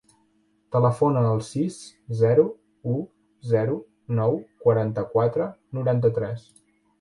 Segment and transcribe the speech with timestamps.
[0.75, 1.75] Telefona al sis,
[2.21, 2.45] zero,
[2.93, 2.95] u,
[3.51, 3.77] zero,
[4.21, 5.49] nou, quaranta-quatre,
[5.81, 6.49] noranta-tres.